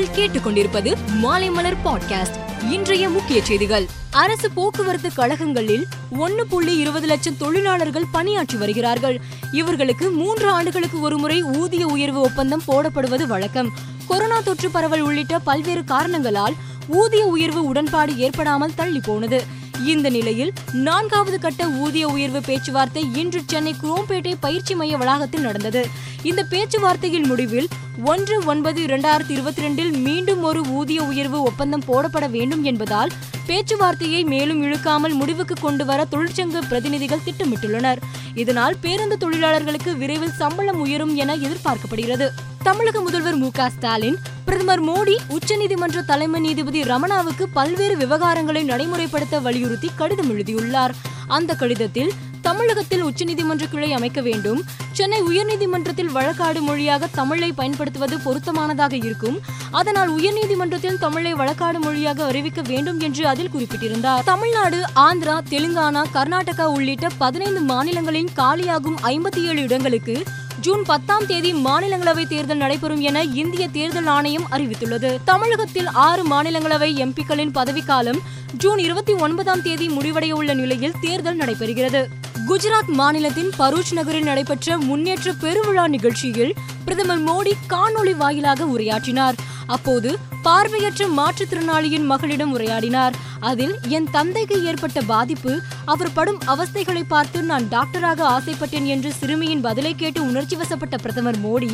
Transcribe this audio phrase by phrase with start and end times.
[0.00, 2.62] நீங்கள் கேட்டுக்கொண்டிருப்பது மாலைமலர் பாட்காஸ்ட்.
[2.70, 3.86] இன்றைய முக்கிய செய்திகள்.
[4.10, 9.20] அரசு போக்குவரத்து கழகங்களில் ஒன்னு புள்ளி இருபது லட்சம் தொழிலாளர்கள் பணியாற்றி வருகிறார்கள்.
[9.52, 13.70] இவர்களுக்கு மூன்று ஆண்டுகளுக்கு ஒருமுறை ஊதிய உயர்வு ஒப்பந்தம் போடப்படுவது வழக்கம்.
[14.06, 16.54] கொரோனா தொற்று பரவல் உள்ளிட்ட பல்வேறு காரணங்களால்
[16.88, 19.44] ஊதிய உயர்வு உடன்பாடு ஏற்படாமல் தள்ளி போனது
[19.86, 25.88] இந்த நிலையில் நான்காவது கட்ட ஊதிய உயர்வு பேச்சுவார்த்தை இன்று சென்னை குரோம்பேட்டை பயிற்சி மைய வளாகத்தில் நடந்தது.
[26.22, 27.68] இந்த பேச்சுவார்த்தையின் முடிவில்
[28.04, 33.10] ஒன்று ஒன்பது இரண்டாயிரத்தி இருபத்தி ரெண்டில் மீண்டும் ஒரு ஊதிய உயர்வு ஒப்பந்தம் போடப்பட வேண்டும் என்பதால்
[33.46, 37.98] பேச்சுவார்த்தையை மேலும் இழுக்காமல் முடிவுக்கு கொண்டு வர தொழிற்சங்க பிரதிநிதிகள் திட்டமிட்டுள்ளனர்.
[38.34, 42.28] இதனால் பேருந்து தொழிலாளர்களுக்கு விரைவில் சம்பளம் உயரும் என எதிர்பார்க்கப்படுகிறது.
[42.64, 50.30] தமிழக முதல்வர் மு ஸ்டாலின் பிரதமர் மோடி உச்சநீதிமன்ற தலைமை நீதிபதி ரமணாவுக்கு பல்வேறு விவகாரங்களை நடைமுறைப்படுத்த வலியுறுத்தி கடிதம்
[50.30, 50.94] எழுதியுள்ளார்.
[51.26, 54.60] அந்த கடிதத்தில் தமிழகத்தில் உச்சநீதிமன்ற கிளை அமைக்க வேண்டும்
[54.92, 59.38] சென்னை உயர்நீதிமன்றத்தில் வழக்காடு மொழியாக தமிழை பயன்படுத்துவது பொருத்தமானதாக இருக்கும்
[59.70, 64.24] அதனால் உயர்நீதிமன்றத்தில் தமிழை வழக்காடு மொழியாக அறிவிக்க வேண்டும் என்று அதில் குறிப்பிட்டிருந்தார்.
[64.24, 70.24] தமிழ்நாடு ஆந்திரா தெலுங்கானா கர்நாடகா உள்ளிட்ட பதினைந்து மாநிலங்களின் காலியாகும் ஐம்பத்தி ஏழு இடங்களுக்கு
[70.60, 75.18] ஜூன் பத்தாம் தேதி மாநிலங்களவை தேர்தல் நடைபெறும் என இந்திய தேர்தல் ஆணையம் அறிவித்துள்ளது.
[75.24, 78.18] தமிழகத்தில் ஆறு மாநிலங்களவை எம்பிக்களின் பதவிக்காலம்
[78.58, 82.06] ஜூன் இருபத்தி ஒன்பதாம் தேதி முடிவடைய உள்ள நிலையில் தேர்தல் நடைபெறுகிறது.
[82.48, 89.34] குஜராத் மாநிலத்தின் பரூச் நகரில் நடைபெற்ற முன்னேற்ற பெருவிழா நிகழ்ச்சியில் பிரதமர் மோடி காணொளி வாயிலாக உரையாற்றினார்.
[89.76, 90.10] அப்போது
[90.42, 93.16] பார்வையற்ற மாற்றுத்திறனாளியின் மகளிடம் உரையாடினார்.
[93.40, 95.52] அதில் என் தந்தைக்கு ஏற்பட்ட பாதிப்பு
[95.84, 101.72] அவர் படும் அவஸ்தைகளை பார்த்து நான் டாக்டராக ஆசைப்பட்டேன் என்று சிறுமியின் பதிலை கேட்டு உணர்ச்சி வசப்பட்ட பிரதமர் மோடி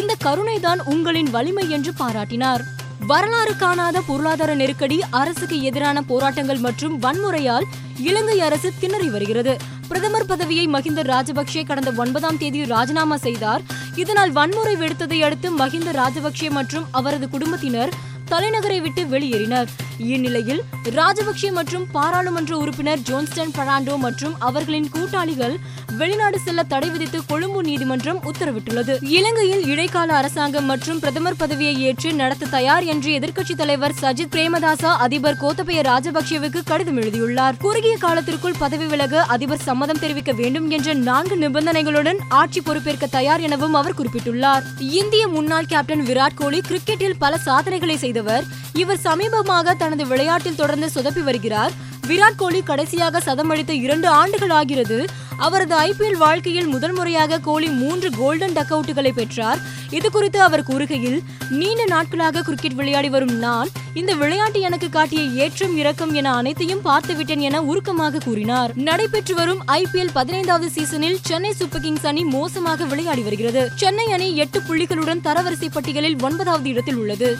[0.00, 2.64] இந்த கருணைதான் உங்களின் வலிமை என்று பாராட்டினார்.
[3.06, 7.68] வரலாறு காணாத பொருளாதார நெருக்கடி அரசுக்கு எதிரான போராட்டங்கள் மற்றும் வன்முறையால்
[8.08, 9.54] இலங்கை அரசு திணறி வருகிறது.
[9.90, 13.62] பிரதமர் பதவியை மஹிந்த ராஜபக்சே கடந்த ஒன்பதாம் தேதி ராஜினாமா செய்தார்.
[14.02, 17.92] இதனால் வன்முறை வெடித்ததை அடுத்து மஹிந்த ராஜபக்சே மற்றும் அவரது குடும்பத்தினர்
[18.30, 19.68] தலைநகரை விட்டு வெளியேறினர்.
[19.98, 25.58] இந்நிலையில் ராஜபக்சே மற்றும் பாராளுமன்ற உறுப்பினர் ஜோன்ஸ்டன் பராண்டோ மற்றும் அவர்களின் கூட்டாளிகள்
[25.98, 28.94] வெளிநாடு செல்ல தடை விதித்து கொழும்பு நீதிமன்றம் உத்தரவிட்டுள்ளது.
[29.00, 35.36] இலங்கையில் இடைக்கால அரசாங்கம் மற்றும் பிரதமர் பதவியை ஏற்று நடத்த தயார் என்று எதிர்க்கட்சி தலைவர் சஜித் பிரேமதாசா அதிபர்
[35.40, 37.56] கோத்தபய ராஜபக்சேவுக்கு கடிதம் எழுதியுள்ளார்.
[37.56, 43.74] குறுகிய காலத்திற்குள் பதவி விலக அதிபர் சம்மதம் தெரிவிக்க வேண்டும் என்ற நான்கு நிபந்தனைகளுடன் ஆட்சி பொறுப்பேற்க தயார் எனவும்
[43.74, 44.62] அவர் குறிப்பிட்டுள்ளார்.
[44.78, 48.48] இந்திய முன்னாள் கேப்டன் விராட் கோலி கிரிக்கெட்டில் பல சாதனைகளை செய்தவர்
[48.82, 51.72] இவர் சமீபமாக தனது விளையாட்டில் தொடர்ந்து சொதப்பி வருகிறார்.
[52.08, 54.98] விராட் கோலி கடைசியாக சதம் அடித்த இரண்டு ஆண்டுகள் ஆகிறது.
[55.46, 59.60] அவரது ஐபிஎல் வாழ்க்கையில் முதல் முறையாக கோலி மூன்று கோல்டன் டக் அவுட்டுகளை பெற்றார்.
[59.98, 61.20] இது குறித்து அவர் கூறுகையில்
[61.60, 63.70] நீண்ட நாட்களாக கிரிக்கெட் விளையாடி வரும் நான்
[64.00, 68.72] இந்த விளையாட்டு எனக்கு காட்டிய ஏற்றம் இறக்கம் என அனைத்தையும் பார்த்துவிட்டேன் என உருக்கமாக கூறினார்.
[68.88, 73.64] நடைபெற்று வரும் ஐபிஎல் பதினைந்தாவது சீசனில் சென்னை சூப்பர் கிங்ஸ் அணி மோசமாக விளையாடி வருகிறது.
[73.84, 77.30] சென்னை அணி எட்டு புள்ளிகளுடன் தரவரிசை பட்டியலில் ஒன்பதாவது இடத்தில் உள்ளது.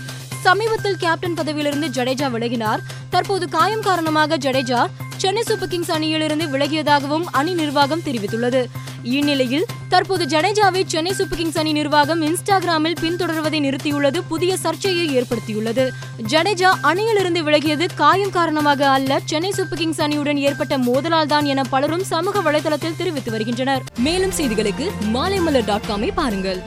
[0.43, 2.83] சமீபத்தில் கேப்டன் பதவியிலிருந்து ஜடேஜா விலகினார்.
[3.11, 4.83] தற்போது காயம் காரணமாக ஜடேஜா
[5.17, 8.62] சென்னை சூப்பர் கிங்ஸ் அணியிலிருந்து விலகியதாகவும் அணி நிர்வாகம் தெரிவித்துள்ளது.
[9.03, 15.84] இந்நிலையில் தற்போது ஜடேஜாவை சென்னை சூப்பர் கிங்ஸ் அணி நிர்வாகம் இன்ஸ்டாகிராமில் பின்தொடர்வதை நிறுத்தியுள்ளது புதிய சர்ச்சையை ஏற்படுத்தியுள்ளது.
[16.33, 22.05] ஜடேஜா அணியிலிருந்து விலகியது காயம் காரணமாக அல்ல சென்னை சூப்பர் கிங்ஸ் அணியுடன் ஏற்பட்ட மோதலால் தான் என பலரும்
[22.05, 23.84] சமூக வலைதளத்தில் தெரிவித்து வருகின்றனர்.
[23.99, 26.62] மேலும் செய்திகளுக்கு மாலைமலர் டாட் காமை பாருங்கள்.